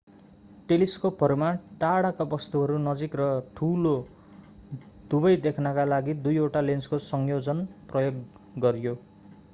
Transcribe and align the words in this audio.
टेलिस्कोपहरूमा 0.69 1.49
टाढाका 1.81 2.25
वस्तुहरू 2.31 2.79
नजिक 2.79 3.19
र 3.21 3.27
ठूलो 3.53 3.93
दुबै 5.11 5.35
देख्नका 5.45 5.87
लागि 5.87 6.19
दुईवटा 6.23 6.67
लेन्सको 6.67 7.03
संयोजन 7.05 7.65
प्रयोग 7.87 8.21
गरियो 8.61 8.99